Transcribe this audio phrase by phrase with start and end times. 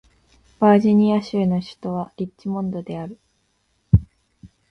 [0.57, 3.19] バージニア州の州都はリッチモンドである